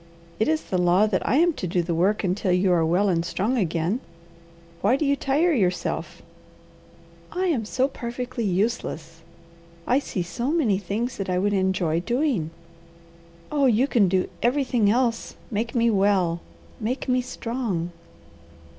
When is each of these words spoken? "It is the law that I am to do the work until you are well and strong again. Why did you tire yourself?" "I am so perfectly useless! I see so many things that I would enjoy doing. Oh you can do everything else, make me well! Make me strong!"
"It 0.39 0.47
is 0.47 0.63
the 0.63 0.79
law 0.79 1.05
that 1.05 1.21
I 1.29 1.35
am 1.35 1.53
to 1.53 1.67
do 1.67 1.83
the 1.83 1.93
work 1.93 2.23
until 2.23 2.51
you 2.51 2.71
are 2.71 2.83
well 2.83 3.07
and 3.07 3.23
strong 3.23 3.55
again. 3.55 3.99
Why 4.81 4.95
did 4.95 5.05
you 5.05 5.15
tire 5.15 5.53
yourself?" 5.53 6.23
"I 7.31 7.45
am 7.45 7.65
so 7.65 7.87
perfectly 7.87 8.43
useless! 8.43 9.21
I 9.85 9.99
see 9.99 10.23
so 10.23 10.49
many 10.49 10.79
things 10.79 11.17
that 11.17 11.29
I 11.29 11.37
would 11.37 11.53
enjoy 11.53 11.99
doing. 11.99 12.49
Oh 13.51 13.67
you 13.67 13.85
can 13.85 14.07
do 14.07 14.27
everything 14.41 14.89
else, 14.89 15.35
make 15.51 15.75
me 15.75 15.91
well! 15.91 16.41
Make 16.79 17.07
me 17.07 17.21
strong!" 17.21 17.91